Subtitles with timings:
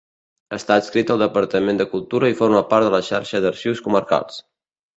[0.55, 4.45] Està adscrit al Departament de Cultura i forma part de la Xarxa d'Arxius Comarcals.